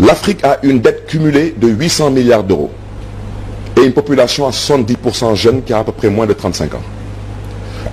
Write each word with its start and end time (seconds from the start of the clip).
L'Afrique 0.00 0.44
a 0.44 0.58
une 0.62 0.80
dette 0.80 1.06
cumulée 1.06 1.54
de 1.56 1.68
800 1.68 2.10
milliards 2.10 2.44
d'euros 2.44 2.70
et 3.76 3.84
une 3.84 3.92
population 3.92 4.46
à 4.46 4.50
70% 4.50 5.34
jeune 5.34 5.62
qui 5.62 5.72
a 5.72 5.78
à 5.78 5.84
peu 5.84 5.92
près 5.92 6.08
moins 6.08 6.26
de 6.26 6.32
35 6.32 6.74
ans. 6.74 6.82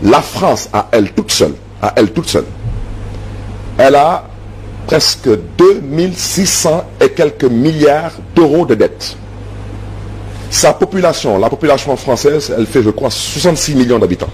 La 0.04 0.21
France, 0.21 0.70
à 0.71 0.88
elle 0.91 1.12
toute 1.12 1.31
seule, 1.31 1.54
à 1.81 1.94
elle 1.96 2.12
toute 2.12 2.28
seule, 2.28 2.46
elle 3.78 3.96
a 3.96 4.26
presque 4.86 5.29
2600 5.57 6.83
et 7.02 7.10
quelques 7.10 7.46
milliards 7.46 8.13
d'euros 8.35 8.65
de 8.65 8.75
dettes. 8.75 9.17
Sa 10.51 10.73
population, 10.73 11.37
la 11.39 11.49
population 11.49 11.95
française, 11.97 12.53
elle 12.55 12.67
fait, 12.67 12.83
je 12.83 12.91
crois, 12.91 13.09
66 13.09 13.75
millions 13.75 13.99
d'habitants. 13.99 14.29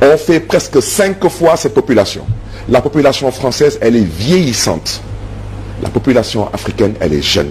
On 0.00 0.16
fait 0.16 0.40
presque 0.40 0.82
5 0.82 1.28
fois 1.28 1.56
cette 1.56 1.74
population. 1.74 2.24
La 2.68 2.80
population 2.80 3.30
française, 3.30 3.78
elle 3.80 3.96
est 3.96 4.08
vieillissante. 4.08 5.02
La 5.82 5.88
population 5.88 6.48
africaine, 6.52 6.94
elle 7.00 7.12
est 7.12 7.22
jeune. 7.22 7.50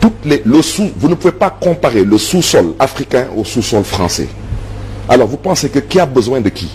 Toutes 0.00 0.24
les, 0.24 0.42
le 0.44 0.62
sous, 0.62 0.90
vous 0.96 1.08
ne 1.08 1.14
pouvez 1.14 1.32
pas 1.32 1.50
comparer 1.50 2.04
le 2.04 2.18
sous-sol 2.18 2.74
africain 2.78 3.26
au 3.36 3.44
sous-sol 3.44 3.84
français. 3.84 4.28
Alors, 5.08 5.26
vous 5.26 5.36
pensez 5.36 5.68
que 5.68 5.80
qui 5.80 5.98
a 5.98 6.06
besoin 6.06 6.40
de 6.40 6.48
qui? 6.48 6.68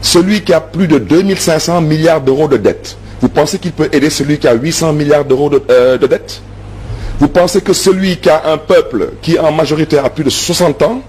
Celui 0.00 0.42
qui 0.42 0.52
a 0.52 0.60
plus 0.60 0.88
de 0.88 0.98
2500 0.98 1.80
milliards 1.80 2.20
d'euros 2.20 2.48
de 2.48 2.56
dettes. 2.56 2.96
Vous 3.20 3.28
pensez 3.28 3.58
qu'il 3.58 3.72
peut 3.72 3.88
aider 3.92 4.10
celui 4.10 4.38
qui 4.38 4.48
a 4.48 4.54
800 4.54 4.92
milliards 4.92 5.24
d'euros 5.24 5.48
de, 5.48 5.62
euh, 5.70 5.96
de 5.96 6.06
dettes 6.08 6.42
Vous 7.20 7.28
pensez 7.28 7.60
que 7.60 7.72
celui 7.72 8.16
qui 8.16 8.28
a 8.28 8.42
un 8.52 8.58
peuple 8.58 9.10
qui 9.22 9.38
en 9.38 9.52
majorité 9.52 9.98
a 9.98 10.10
plus 10.10 10.24
de 10.24 10.30
60 10.30 10.82
ans 10.82 11.02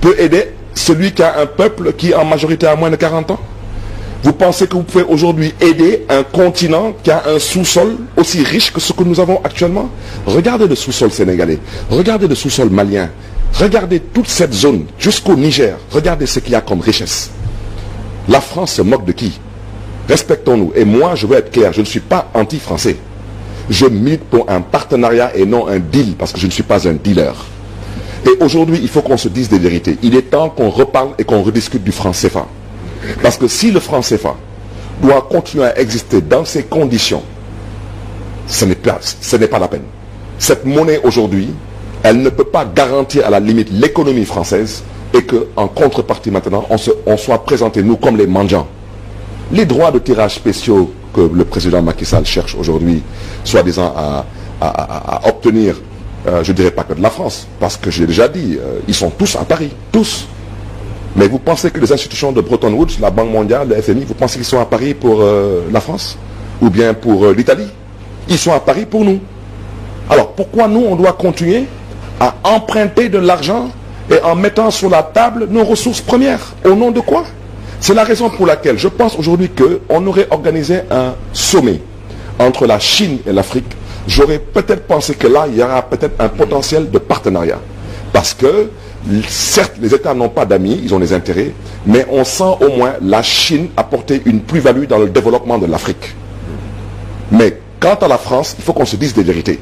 peut 0.00 0.14
aider 0.18 0.52
celui 0.74 1.12
qui 1.12 1.22
a 1.22 1.38
un 1.40 1.46
peuple 1.46 1.92
qui 1.92 2.14
en 2.14 2.24
majorité 2.24 2.66
a 2.66 2.74
moins 2.74 2.88
de 2.88 2.96
40 2.96 3.32
ans? 3.32 3.38
Vous 4.22 4.32
pensez 4.32 4.68
que 4.68 4.74
vous 4.74 4.84
pouvez 4.84 5.04
aujourd'hui 5.04 5.52
aider 5.60 6.04
un 6.08 6.22
continent 6.22 6.92
qui 7.02 7.10
a 7.10 7.24
un 7.26 7.38
sous-sol 7.40 7.96
aussi 8.16 8.44
riche 8.44 8.72
que 8.72 8.80
ce 8.80 8.92
que 8.92 9.02
nous 9.02 9.18
avons 9.18 9.40
actuellement? 9.42 9.88
Regardez 10.26 10.68
le 10.68 10.76
sous-sol 10.76 11.10
sénégalais, 11.10 11.58
regardez 11.90 12.28
le 12.28 12.36
sous-sol 12.36 12.70
malien, 12.70 13.10
regardez 13.54 13.98
toute 13.98 14.28
cette 14.28 14.52
zone 14.54 14.84
jusqu'au 14.96 15.34
Niger, 15.34 15.76
regardez 15.90 16.26
ce 16.26 16.38
qu'il 16.38 16.52
y 16.52 16.54
a 16.54 16.60
comme 16.60 16.80
richesse. 16.80 17.30
La 18.28 18.40
France 18.40 18.74
se 18.74 18.82
moque 18.82 19.04
de 19.04 19.12
qui? 19.12 19.40
Respectons-nous. 20.08 20.72
Et 20.76 20.84
moi, 20.84 21.14
je 21.16 21.26
veux 21.26 21.36
être 21.36 21.50
clair, 21.50 21.72
je 21.72 21.80
ne 21.80 21.86
suis 21.86 22.00
pas 22.00 22.30
anti-français. 22.34 22.96
Je 23.70 23.86
milite 23.86 24.22
pour 24.24 24.48
un 24.48 24.60
partenariat 24.60 25.32
et 25.34 25.44
non 25.46 25.66
un 25.66 25.78
deal, 25.78 26.14
parce 26.16 26.32
que 26.32 26.38
je 26.38 26.46
ne 26.46 26.52
suis 26.52 26.62
pas 26.62 26.86
un 26.88 26.92
dealer. 26.92 27.34
Et 28.24 28.42
aujourd'hui, 28.42 28.78
il 28.80 28.88
faut 28.88 29.02
qu'on 29.02 29.16
se 29.16 29.28
dise 29.28 29.48
des 29.48 29.58
vérités. 29.58 29.98
Il 30.02 30.14
est 30.14 30.30
temps 30.30 30.48
qu'on 30.50 30.70
reparle 30.70 31.10
et 31.18 31.24
qu'on 31.24 31.42
rediscute 31.42 31.82
du 31.82 31.90
franc 31.90 32.12
CFA. 32.12 32.46
Parce 33.22 33.36
que 33.36 33.48
si 33.48 33.70
le 33.70 33.80
franc 33.80 34.00
CFA 34.00 34.36
doit 35.00 35.26
continuer 35.30 35.64
à 35.64 35.78
exister 35.80 36.20
dans 36.20 36.44
ces 36.44 36.64
conditions, 36.64 37.22
ce 38.46 38.64
n'est 38.64 38.74
pas, 39.46 39.58
la 39.58 39.68
peine. 39.68 39.82
Cette 40.38 40.64
monnaie 40.64 41.00
aujourd'hui, 41.02 41.48
elle 42.02 42.20
ne 42.22 42.28
peut 42.30 42.44
pas 42.44 42.64
garantir 42.64 43.26
à 43.26 43.30
la 43.30 43.40
limite 43.40 43.68
l'économie 43.70 44.24
française 44.24 44.82
et 45.14 45.22
qu'en 45.24 45.68
contrepartie 45.68 46.30
maintenant, 46.30 46.66
on, 47.06 47.16
soit 47.16 47.44
présenté 47.44 47.82
nous 47.82 47.96
comme 47.96 48.16
les 48.16 48.26
mendiants. 48.26 48.66
Les 49.52 49.66
droits 49.66 49.90
de 49.90 49.98
tirage 49.98 50.34
spéciaux 50.36 50.92
que 51.14 51.20
le 51.20 51.44
président 51.44 51.82
Macky 51.82 52.04
Sall 52.04 52.24
cherche 52.24 52.54
aujourd'hui, 52.54 53.02
soi-disant 53.44 53.94
à, 53.96 54.24
obtenir, 55.28 55.76
euh, 56.26 56.42
je 56.44 56.52
ne 56.52 56.56
dirais 56.56 56.70
pas 56.70 56.84
que 56.84 56.94
de 56.94 57.02
la 57.02 57.10
France, 57.10 57.46
parce 57.58 57.76
que 57.76 57.90
j'ai 57.90 58.06
déjà 58.06 58.28
dit, 58.28 58.56
euh, 58.58 58.78
ils 58.86 58.94
sont 58.94 59.10
tous 59.10 59.36
à 59.36 59.44
Paris, 59.44 59.70
tous. 59.90 60.26
Mais 61.16 61.28
vous 61.28 61.38
pensez 61.38 61.70
que 61.70 61.78
les 61.78 61.92
institutions 61.92 62.32
de 62.32 62.40
Bretton 62.40 62.72
Woods, 62.72 62.98
la 63.00 63.10
Banque 63.10 63.30
mondiale, 63.30 63.68
le 63.68 63.80
FMI, 63.80 64.04
vous 64.04 64.14
pensez 64.14 64.36
qu'ils 64.36 64.46
sont 64.46 64.60
à 64.60 64.64
Paris 64.64 64.94
pour 64.94 65.20
euh, 65.20 65.62
la 65.70 65.80
France? 65.80 66.16
Ou 66.60 66.70
bien 66.70 66.94
pour 66.94 67.26
l'Italie? 67.32 67.68
Ils 68.28 68.38
sont 68.38 68.52
à 68.52 68.60
Paris 68.60 68.86
pour 68.86 69.04
nous. 69.04 69.20
Alors 70.08 70.28
pourquoi 70.32 70.68
nous, 70.68 70.84
on 70.88 70.96
doit 70.96 71.12
continuer 71.12 71.64
à 72.20 72.34
emprunter 72.44 73.08
de 73.08 73.18
l'argent 73.18 73.70
et 74.10 74.20
en 74.22 74.34
mettant 74.34 74.70
sur 74.70 74.88
la 74.88 75.02
table 75.02 75.48
nos 75.50 75.64
ressources 75.64 76.00
premières? 76.00 76.54
Au 76.64 76.74
nom 76.74 76.90
de 76.90 77.00
quoi? 77.00 77.24
C'est 77.80 77.94
la 77.94 78.04
raison 78.04 78.30
pour 78.30 78.46
laquelle 78.46 78.78
je 78.78 78.88
pense 78.88 79.18
aujourd'hui 79.18 79.50
qu'on 79.50 80.06
aurait 80.06 80.28
organisé 80.30 80.82
un 80.90 81.14
sommet 81.32 81.80
entre 82.38 82.66
la 82.66 82.78
Chine 82.78 83.18
et 83.26 83.32
l'Afrique. 83.32 83.76
J'aurais 84.06 84.38
peut-être 84.38 84.86
pensé 84.86 85.14
que 85.14 85.26
là, 85.26 85.46
il 85.48 85.58
y 85.58 85.62
aura 85.62 85.82
peut-être 85.82 86.14
un 86.20 86.28
potentiel 86.28 86.90
de 86.90 86.98
partenariat. 86.98 87.58
Parce 88.12 88.34
que, 88.34 88.70
certes, 89.28 89.74
les 89.80 89.94
États 89.94 90.14
n'ont 90.14 90.28
pas 90.28 90.44
d'amis, 90.44 90.80
ils 90.82 90.94
ont 90.94 90.98
des 90.98 91.12
intérêts, 91.12 91.52
mais 91.86 92.06
on 92.10 92.24
sent 92.24 92.56
au 92.60 92.76
moins 92.76 92.94
la 93.02 93.22
Chine 93.22 93.68
apporter 93.76 94.22
une 94.26 94.40
plus-value 94.40 94.84
dans 94.84 94.98
le 94.98 95.08
développement 95.08 95.58
de 95.58 95.66
l'Afrique. 95.66 96.14
Mais 97.30 97.58
quant 97.80 97.94
à 97.94 98.08
la 98.08 98.18
France, 98.18 98.54
il 98.58 98.64
faut 98.64 98.72
qu'on 98.72 98.84
se 98.84 98.96
dise 98.96 99.14
des 99.14 99.22
vérités. 99.22 99.58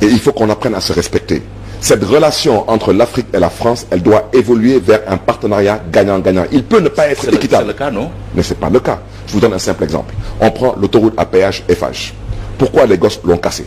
Et 0.00 0.06
il 0.06 0.18
faut 0.18 0.32
qu'on 0.32 0.50
apprenne 0.50 0.74
à 0.74 0.80
se 0.80 0.92
respecter 0.92 1.42
cette 1.82 2.04
relation 2.04 2.70
entre 2.70 2.92
l'Afrique 2.92 3.26
et 3.34 3.40
la 3.40 3.50
France, 3.50 3.88
elle 3.90 4.02
doit 4.02 4.28
évoluer 4.32 4.78
vers 4.78 5.00
un 5.08 5.16
partenariat 5.16 5.82
gagnant-gagnant. 5.92 6.44
Il 6.52 6.62
peut 6.62 6.78
ne 6.78 6.88
pas 6.88 7.08
être 7.08 7.26
équitable. 7.34 7.64
C'est 7.64 7.72
le 7.72 7.78
cas, 7.78 7.90
non? 7.90 8.08
Mais 8.36 8.44
ce 8.44 8.50
n'est 8.50 8.60
pas 8.60 8.70
le 8.70 8.78
cas. 8.78 9.00
Je 9.26 9.32
vous 9.32 9.40
donne 9.40 9.52
un 9.52 9.58
simple 9.58 9.82
exemple. 9.82 10.14
On 10.40 10.48
prend 10.52 10.76
l'autoroute 10.80 11.14
à 11.16 11.24
péage 11.24 11.64
FH. 11.68 12.14
Pourquoi 12.56 12.86
les 12.86 12.96
gosses 12.96 13.20
l'ont 13.24 13.36
cassé? 13.36 13.66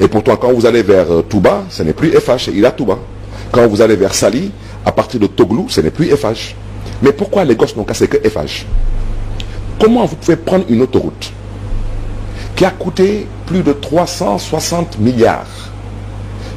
Et 0.00 0.08
pourtant, 0.08 0.36
quand 0.36 0.52
vous 0.52 0.66
allez 0.66 0.82
vers 0.82 1.06
Touba, 1.28 1.64
ce 1.68 1.82
n'est 1.82 1.92
plus 1.92 2.10
FH, 2.10 2.46
c'est 2.46 2.52
Ila 2.52 2.70
Touba. 2.70 2.98
Quand 3.52 3.66
vous 3.68 3.80
allez 3.82 3.96
vers 3.96 4.14
Sali, 4.14 4.50
à 4.84 4.92
partir 4.92 5.20
de 5.20 5.26
Toglou, 5.26 5.66
ce 5.68 5.80
n'est 5.80 5.90
plus 5.90 6.06
FH. 6.06 6.54
Mais 7.02 7.12
pourquoi 7.12 7.44
les 7.44 7.54
gosses 7.54 7.76
n'ont 7.76 7.84
cassé 7.84 8.08
que 8.08 8.16
FH 8.28 8.64
Comment 9.78 10.04
vous 10.06 10.16
pouvez 10.16 10.36
prendre 10.36 10.64
une 10.68 10.82
autoroute 10.82 11.32
qui 12.56 12.64
a 12.64 12.70
coûté 12.70 13.26
plus 13.46 13.62
de 13.62 13.72
360 13.72 14.98
milliards 14.98 15.70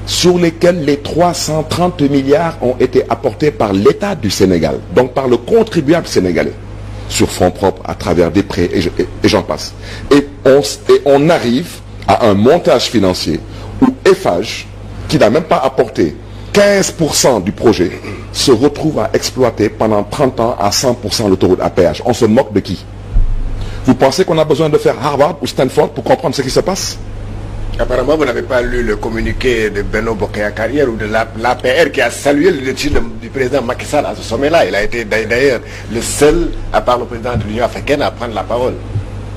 sur 0.06 0.38
lesquels 0.38 0.84
les 0.84 0.98
330 0.98 2.02
milliards 2.04 2.58
ont 2.62 2.76
été 2.80 3.04
apportés 3.10 3.52
par 3.52 3.72
l'État 3.74 4.16
du 4.16 4.30
Sénégal, 4.30 4.80
donc 4.94 5.14
par 5.14 5.28
le 5.28 5.38
contribuable 5.38 6.08
sénégalais, 6.08 6.54
sur 7.08 7.30
fonds 7.30 7.52
propres, 7.52 7.82
à 7.86 7.96
travers 7.96 8.32
des 8.32 8.44
prêts, 8.44 8.70
et 8.74 9.28
j'en 9.28 9.44
passe. 9.44 9.74
Et 10.12 10.28
on, 11.06 11.30
arrive 11.30 11.70
à 12.14 12.28
un 12.28 12.34
montage 12.36 12.84
financier 12.84 13.40
où 13.82 13.88
EFAGE, 14.06 14.68
qui 15.08 15.18
n'a 15.18 15.30
même 15.30 15.44
pas 15.44 15.58
apporté 15.58 16.16
15% 16.54 17.44
du 17.44 17.52
projet, 17.52 17.92
se 18.32 18.52
retrouve 18.52 19.00
à 19.00 19.10
exploiter 19.14 19.70
pendant 19.70 20.04
30 20.04 20.40
ans 20.40 20.56
à 20.60 20.70
100% 20.70 21.30
l'autoroute 21.30 21.60
à. 21.62 21.72
On 22.06 22.14
se 22.14 22.26
moque 22.26 22.54
de 22.54 22.60
qui? 22.60 22.86
Vous 23.86 23.96
pensez 23.96 24.24
qu'on 24.24 24.38
a 24.38 24.46
besoin 24.46 24.70
de 24.70 24.78
faire 24.78 24.96
Harvard 25.04 25.38
ou 25.42 25.48
Stanford 25.48 25.90
pour 25.90 26.04
comprendre 26.04 26.36
ce 26.36 26.42
qui 26.42 26.50
se 26.52 26.60
passe? 26.60 26.98
Apparemment, 27.80 28.16
vous 28.16 28.26
n'avez 28.26 28.44
pas 28.44 28.62
lu 28.62 28.84
le 28.84 28.96
communiqué 28.98 29.72
de 29.72 29.82
Beno 29.82 30.14
Bokaya 30.14 30.52
Carrière 30.52 30.88
ou 30.90 30.96
de 30.96 31.06
l'APR 31.08 31.92
qui 31.92 32.02
a 32.02 32.12
salué 32.12 32.52
le 32.52 32.62
décision 32.72 33.02
du 33.20 33.30
président 33.30 33.64
Macky 33.64 33.86
Sall 33.88 34.06
à 34.06 34.14
ce 34.16 34.22
sommet-là. 34.22 34.68
Il 34.68 34.76
a 34.76 34.84
été 34.84 35.04
d'ailleurs 35.06 35.60
le 35.92 36.02
seul, 36.02 36.52
à 36.72 36.82
part 36.82 37.00
le 37.00 37.06
président 37.06 37.36
de 37.36 37.44
l'Union 37.46 37.66
africaine, 37.66 38.04
à 38.04 38.12
prendre 38.12 38.36
la 38.36 38.44
parole. 38.44 38.76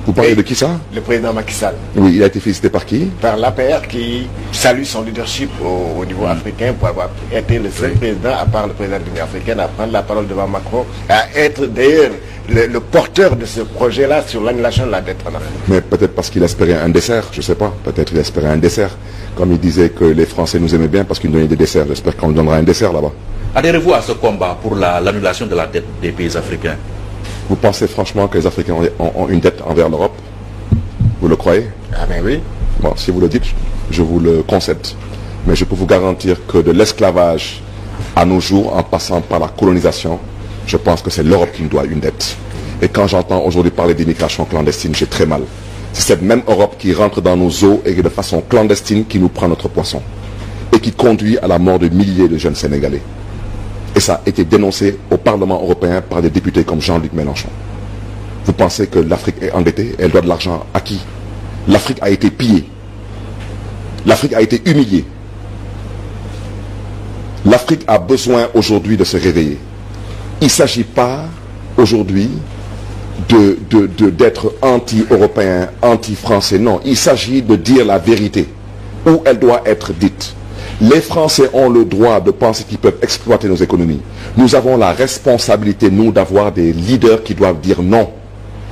Vous 0.07 0.13
parlez 0.13 0.35
de 0.35 0.41
qui 0.41 0.55
ça 0.55 0.69
Le 0.95 1.01
président 1.01 1.33
Macky 1.33 1.53
Sall. 1.53 1.75
Oui, 1.97 2.13
il 2.15 2.23
a 2.23 2.27
été 2.27 2.39
félicité 2.39 2.69
par 2.69 2.85
qui 2.85 3.09
Par 3.19 3.35
l'APR 3.35 3.85
qui 3.89 4.25
salue 4.53 4.83
son 4.85 5.01
leadership 5.03 5.49
au, 5.61 5.99
au 6.01 6.05
niveau 6.05 6.25
africain 6.25 6.73
pour 6.79 6.87
avoir 6.87 7.09
été 7.29 7.59
le 7.59 7.69
seul 7.69 7.91
président, 7.91 8.29
à 8.39 8.45
part 8.45 8.67
le 8.67 8.73
président 8.73 8.99
de 8.99 9.03
l'Union 9.03 9.25
africaine, 9.25 9.59
à 9.59 9.67
prendre 9.67 9.91
la 9.91 10.03
parole 10.03 10.25
devant 10.25 10.47
Macron, 10.47 10.85
à 11.09 11.25
être 11.35 11.65
d'ailleurs 11.65 12.11
le, 12.47 12.67
le, 12.67 12.79
porteur 12.79 13.35
de 13.35 13.43
ce 13.45 13.59
projet-là 13.59 14.23
sur 14.25 14.41
l'annulation 14.41 14.85
de 14.85 14.91
la 14.91 15.01
dette 15.01 15.17
en 15.25 15.35
Afrique. 15.35 15.49
Mais 15.67 15.81
peut-être 15.81 16.15
parce 16.15 16.29
qu'il 16.29 16.41
espérait 16.41 16.75
un 16.75 16.87
dessert, 16.87 17.25
je 17.33 17.39
ne 17.39 17.43
sais 17.43 17.55
pas. 17.55 17.73
Peut-être 17.83 18.13
il 18.13 18.17
espérait 18.19 18.47
un 18.47 18.57
dessert. 18.57 18.91
Comme 19.35 19.51
il 19.51 19.59
disait 19.59 19.89
que 19.89 20.05
les 20.05 20.25
Français 20.25 20.57
nous 20.57 20.73
aimaient 20.73 20.87
bien 20.87 21.03
parce 21.03 21.19
qu'ils 21.19 21.31
nous 21.31 21.35
donnaient 21.35 21.49
des 21.49 21.57
desserts. 21.57 21.85
J'espère 21.89 22.15
qu'on 22.15 22.29
donnera 22.31 22.55
un 22.55 22.63
dessert 22.63 22.93
là-bas. 22.93 23.11
Adhérez-vous 23.53 23.93
à 23.93 24.01
ce 24.01 24.13
combat 24.13 24.57
pour 24.61 24.73
l'annulation 24.73 25.47
la, 25.47 25.51
de 25.51 25.55
la 25.57 25.67
dette 25.67 25.85
des 26.01 26.11
pays 26.13 26.37
africains? 26.37 26.77
Vous 27.49 27.55
pensez 27.55 27.87
franchement 27.87 28.27
que 28.27 28.37
les 28.37 28.45
Africains 28.45 28.73
ont, 28.99 29.11
ont 29.15 29.27
une 29.29 29.39
dette 29.39 29.61
envers 29.65 29.89
l'Europe? 29.89 30.15
Vous 31.21 31.27
le 31.27 31.35
croyez? 31.35 31.67
Ah 31.93 32.05
ben 32.07 32.21
oui. 32.23 32.39
Bon, 32.79 32.93
si 32.95 33.09
vous 33.11 33.19
le 33.21 33.27
dites, 33.29 33.45
je 33.89 34.01
vous 34.01 34.19
le 34.19 34.43
concède. 34.43 34.85
Mais 35.45 35.55
je 35.55 35.63
peux 35.65 35.75
vous 35.75 35.85
garantir 35.85 36.45
que 36.45 36.57
de 36.57 36.71
l'esclavage 36.71 37.61
à 38.15 38.25
nos 38.25 38.39
jours, 38.39 38.75
en 38.75 38.83
passant 38.83 39.21
par 39.21 39.39
la 39.39 39.47
colonisation, 39.47 40.19
je 40.65 40.77
pense 40.77 41.01
que 41.01 41.09
c'est 41.09 41.23
l'Europe 41.23 41.49
qui 41.53 41.63
nous 41.63 41.69
doit 41.69 41.85
une 41.85 41.99
dette. 42.01 42.35
Et 42.81 42.89
quand 42.89 43.07
j'entends 43.07 43.41
aujourd'hui 43.43 43.71
parler 43.71 43.93
d'immigration 43.93 44.45
clandestine, 44.45 44.93
j'ai 44.93 45.07
très 45.07 45.25
mal. 45.25 45.41
C'est 45.93 46.01
cette 46.03 46.21
même 46.21 46.43
Europe 46.47 46.75
qui 46.77 46.93
rentre 46.93 47.21
dans 47.21 47.37
nos 47.37 47.49
eaux 47.63 47.81
et 47.85 47.93
de 47.95 48.09
façon 48.09 48.43
clandestine 48.47 49.05
qui 49.05 49.17
nous 49.19 49.29
prend 49.29 49.47
notre 49.47 49.69
poisson. 49.69 50.01
Et 50.73 50.79
qui 50.79 50.91
conduit 50.91 51.37
à 51.39 51.47
la 51.47 51.57
mort 51.57 51.79
de 51.79 51.87
milliers 51.87 52.27
de 52.27 52.37
jeunes 52.37 52.55
Sénégalais. 52.55 53.01
Et 53.97 53.99
ça 53.99 54.21
a 54.23 54.29
été 54.29 54.45
dénoncé 54.45 54.95
au 55.09 55.17
Parlement 55.17 55.55
européen 55.59 56.03
par 56.07 56.21
des 56.21 56.29
députés 56.29 56.63
comme 56.63 56.79
Jean-Luc 56.79 57.13
Mélenchon. 57.13 57.49
Vous 58.45 58.53
pensez 58.53 58.85
que 58.85 58.99
l'Afrique 58.99 59.37
est 59.41 59.49
endettée 59.51 59.95
Elle 59.97 60.11
doit 60.11 60.21
de 60.21 60.27
l'argent 60.27 60.67
à 60.71 60.81
qui? 60.81 60.99
L'Afrique 61.67 61.97
a 62.01 62.11
été 62.11 62.29
pillée. 62.29 62.65
L'Afrique 64.05 64.33
a 64.33 64.41
été 64.43 64.61
humiliée. 64.69 65.03
L'Afrique 67.43 67.85
a 67.87 67.97
besoin 67.97 68.49
aujourd'hui 68.53 68.97
de 68.97 69.03
se 69.03 69.17
réveiller. 69.17 69.57
Il 70.41 70.45
ne 70.45 70.49
s'agit 70.51 70.83
pas 70.83 71.23
aujourd'hui 71.75 72.29
de, 73.29 73.57
de, 73.71 74.09
d'être 74.11 74.53
anti-européen, 74.61 75.69
anti-français. 75.81 76.59
Non, 76.59 76.81
il 76.85 76.97
s'agit 76.97 77.41
de 77.41 77.55
dire 77.55 77.83
la 77.83 77.97
vérité 77.97 78.47
où 79.07 79.23
elle 79.25 79.39
doit 79.39 79.63
être 79.65 79.91
dite. 79.91 80.35
Les 80.79 81.01
Français 81.01 81.49
ont 81.53 81.69
le 81.69 81.85
droit 81.85 82.19
de 82.19 82.29
penser 82.31 82.63
qu'ils 82.63 82.77
peuvent 82.77 82.97
exploiter 83.01 83.47
nos 83.47 83.55
économies. 83.55 84.01
Nous 84.37 84.53
avons 84.53 84.77
la 84.77 84.91
responsabilité, 84.91 85.89
nous, 85.89 86.11
d'avoir 86.11 86.51
des 86.51 86.71
leaders 86.71 87.23
qui 87.23 87.33
doivent 87.33 87.59
dire 87.59 87.81
non 87.81 88.11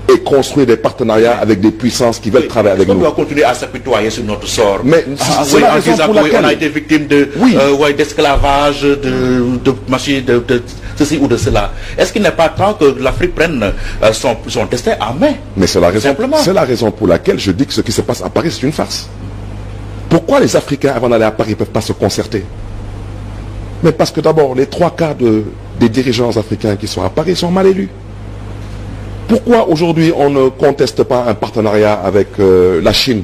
et 0.07 0.19
construire 0.19 0.67
des 0.67 0.77
partenariats 0.77 1.39
avec 1.39 1.59
des 1.59 1.71
puissances 1.71 2.19
qui 2.19 2.29
veulent 2.29 2.45
travailler 2.47 2.75
avec 2.75 2.87
on 2.89 2.93
nous. 2.93 2.99
doit 2.99 3.11
continuer 3.13 3.43
à 3.43 3.55
s'apitoyer 3.55 4.11
sur 4.11 4.23
notre 4.23 4.47
sort. 4.47 4.81
Mais 4.83 5.03
Ah, 5.19 5.43
oui, 5.51 5.61
la 5.61 5.75
en 5.75 5.79
disant 5.79 6.03
oui, 6.13 6.29
on 6.39 6.43
a 6.43 6.53
été 6.53 6.69
victime 6.69 7.07
de, 7.07 7.29
Oui. 7.39 7.57
euh, 7.59 7.75
ouais, 7.75 7.91
d'esclavage, 7.93 8.83
de, 8.83 8.93
de 8.93 10.21
de, 10.21 10.39
de 10.47 10.63
ceci 10.95 11.17
ou 11.19 11.27
de 11.27 11.37
cela. 11.37 11.71
Est-ce 11.97 12.13
qu'il 12.13 12.21
n'est 12.21 12.29
pas 12.29 12.49
temps 12.49 12.75
que 12.75 12.95
l'Afrique 13.01 13.33
prenne 13.33 13.63
euh, 14.03 14.13
son, 14.13 14.37
son 14.47 14.65
destin 14.65 14.93
en 15.01 15.15
main? 15.15 15.33
Mais 15.57 15.65
c'est 15.65 15.79
la, 15.79 15.89
raison, 15.89 16.15
la 16.53 16.61
raison 16.65 16.91
pour 16.91 17.07
laquelle 17.07 17.39
je 17.39 17.49
dis 17.51 17.65
que 17.65 17.73
ce 17.73 17.81
qui 17.81 17.91
se 17.91 18.01
passe 18.01 18.21
à 18.23 18.29
Paris, 18.29 18.51
c'est 18.51 18.61
une 18.61 18.73
farce. 18.73 19.09
Pourquoi 20.09 20.39
les 20.39 20.55
Africains, 20.55 20.93
avant 20.95 21.09
d'aller 21.09 21.25
à 21.25 21.31
Paris, 21.31 21.51
ne 21.51 21.55
peuvent 21.55 21.67
pas 21.69 21.81
se 21.81 21.93
concerter? 21.93 22.45
Mais 23.83 23.91
parce 23.91 24.11
que 24.11 24.21
d'abord, 24.21 24.55
les 24.55 24.65
trois 24.67 24.91
quarts 24.91 25.15
de- 25.15 25.43
des 25.79 25.89
dirigeants 25.89 26.35
africains 26.37 26.75
qui 26.75 26.87
sont 26.87 27.03
à 27.03 27.09
Paris 27.09 27.35
sont 27.35 27.51
mal 27.51 27.67
élus. 27.67 27.89
Pourquoi 29.27 29.67
aujourd'hui 29.67 30.13
on 30.15 30.29
ne 30.29 30.49
conteste 30.49 31.03
pas 31.03 31.25
un 31.27 31.33
partenariat 31.33 31.93
avec 31.93 32.27
euh, 32.39 32.81
la 32.81 32.93
Chine 32.93 33.23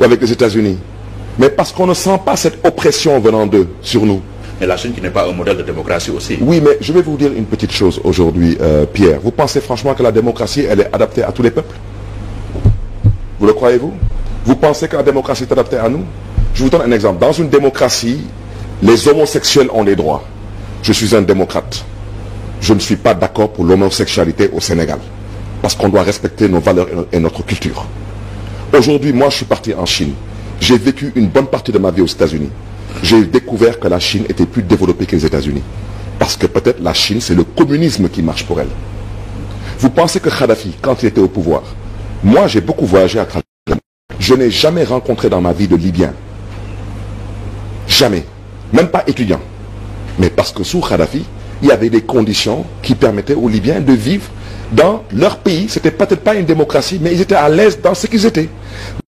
ou 0.00 0.04
avec 0.04 0.20
les 0.20 0.32
États-Unis? 0.32 0.78
Mais 1.38 1.50
parce 1.50 1.72
qu'on 1.72 1.86
ne 1.86 1.94
sent 1.94 2.18
pas 2.24 2.36
cette 2.36 2.64
oppression 2.66 3.20
venant 3.20 3.46
d'eux 3.46 3.68
sur 3.82 4.04
nous. 4.06 4.22
Et 4.60 4.66
la 4.66 4.76
Chine 4.76 4.92
qui 4.92 5.00
n'est 5.00 5.10
pas 5.10 5.28
un 5.28 5.32
modèle 5.32 5.56
de 5.58 5.62
démocratie 5.62 6.10
aussi. 6.10 6.38
Oui, 6.40 6.60
mais 6.64 6.78
je 6.80 6.92
vais 6.92 7.02
vous 7.02 7.16
dire 7.16 7.32
une 7.36 7.44
petite 7.44 7.72
chose 7.72 8.00
aujourd'hui, 8.04 8.56
euh, 8.60 8.86
Pierre. 8.86 9.18
Vous 9.22 9.30
pensez 9.32 9.60
franchement 9.60 9.94
que 9.94 10.02
la 10.02 10.12
démocratie, 10.12 10.64
elle 10.68 10.80
est 10.80 10.94
adaptée 10.94 11.22
à 11.22 11.32
tous 11.32 11.42
les 11.42 11.50
peuples? 11.50 11.74
Vous 13.38 13.46
le 13.46 13.52
croyez-vous? 13.52 13.92
Vous 14.44 14.56
pensez 14.56 14.88
que 14.88 14.96
la 14.96 15.02
démocratie 15.02 15.44
est 15.44 15.52
adaptée 15.52 15.78
à 15.78 15.88
nous? 15.88 16.04
Je 16.54 16.62
vous 16.62 16.70
donne 16.70 16.82
un 16.82 16.92
exemple. 16.92 17.18
Dans 17.20 17.32
une 17.32 17.48
démocratie, 17.48 18.20
les 18.82 19.08
homosexuels 19.08 19.68
ont 19.72 19.82
les 19.82 19.96
droits. 19.96 20.22
Je 20.82 20.92
suis 20.92 21.14
un 21.16 21.22
démocrate. 21.22 21.84
Je 22.60 22.74
ne 22.74 22.78
suis 22.78 22.96
pas 22.96 23.14
d'accord 23.14 23.50
pour 23.52 23.64
l'homosexualité 23.64 24.50
au 24.52 24.60
Sénégal. 24.60 24.98
Parce 25.62 25.74
qu'on 25.74 25.88
doit 25.88 26.02
respecter 26.02 26.48
nos 26.48 26.60
valeurs 26.60 26.88
et 26.92 26.94
no- 26.94 27.06
et 27.12 27.18
notre 27.20 27.42
culture. 27.44 27.86
Aujourd'hui, 28.76 29.12
moi, 29.12 29.30
je 29.30 29.36
suis 29.36 29.44
parti 29.46 29.72
en 29.74 29.86
Chine. 29.86 30.12
J'ai 30.60 30.76
vécu 30.78 31.12
une 31.14 31.28
bonne 31.28 31.46
partie 31.46 31.72
de 31.72 31.78
ma 31.78 31.90
vie 31.90 32.02
aux 32.02 32.06
États-Unis. 32.06 32.50
J'ai 33.02 33.24
découvert 33.24 33.78
que 33.80 33.88
la 33.88 33.98
Chine 33.98 34.24
était 34.28 34.46
plus 34.46 34.62
développée 34.62 35.06
que 35.06 35.16
les 35.16 35.24
États-Unis. 35.24 35.62
Parce 36.18 36.36
que 36.36 36.46
peut-être 36.46 36.80
la 36.82 36.92
Chine, 36.94 37.20
c'est 37.20 37.34
le 37.34 37.44
communisme 37.44 38.08
qui 38.08 38.22
marche 38.22 38.44
pour 38.44 38.60
elle. 38.60 38.68
Vous 39.78 39.90
pensez 39.90 40.20
que 40.20 40.28
Kadhafi, 40.28 40.74
quand 40.80 41.02
il 41.02 41.06
était 41.06 41.20
au 41.20 41.28
pouvoir, 41.28 41.62
moi, 42.22 42.46
j'ai 42.46 42.60
beaucoup 42.60 42.86
voyagé 42.86 43.18
à 43.18 43.24
travers. 43.24 43.43
Je 44.26 44.32
n'ai 44.32 44.50
jamais 44.50 44.84
rencontré 44.84 45.28
dans 45.28 45.42
ma 45.42 45.52
vie 45.52 45.68
de 45.68 45.76
Libyens. 45.76 46.14
Jamais. 47.86 48.24
Même 48.72 48.88
pas 48.88 49.04
étudiant. 49.06 49.40
Mais 50.18 50.30
parce 50.30 50.50
que 50.50 50.64
sous 50.64 50.80
Kadhafi, 50.80 51.26
il 51.60 51.68
y 51.68 51.70
avait 51.70 51.90
des 51.90 52.00
conditions 52.00 52.64
qui 52.80 52.94
permettaient 52.94 53.34
aux 53.34 53.50
Libyens 53.50 53.80
de 53.82 53.92
vivre 53.92 54.24
dans 54.72 55.04
leur 55.12 55.36
pays. 55.36 55.66
C'était 55.68 55.90
peut-être 55.90 56.22
pas 56.22 56.36
une 56.36 56.46
démocratie, 56.46 56.98
mais 57.02 57.12
ils 57.12 57.20
étaient 57.20 57.34
à 57.34 57.50
l'aise 57.50 57.78
dans 57.82 57.92
ce 57.92 58.06
qu'ils 58.06 58.24
étaient. 58.24 58.48